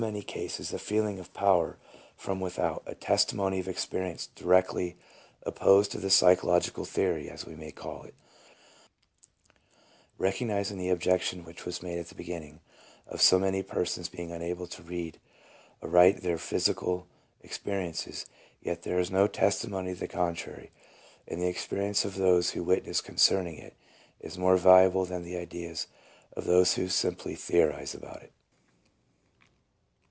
[0.25, 1.77] cases a feeling of power
[2.17, 4.97] from without, a testimony of experience directly
[5.43, 8.15] opposed to the psychological theory, as we may call it;
[10.17, 12.61] recognizing the objection which was made at the beginning,
[13.05, 15.19] of so many persons being unable to read
[15.83, 17.05] aright their psychical
[17.41, 18.25] experiences,
[18.59, 20.69] yet there is no testimony to the con trary,
[21.27, 23.75] and the experience of those who witness concerning it
[24.19, 25.85] is more valuable than the ideas
[26.35, 28.31] of those who simply theorize about it.